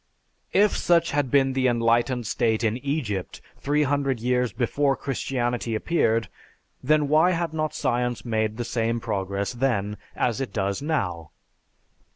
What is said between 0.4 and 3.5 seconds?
If such had been the enlightened state in Egypt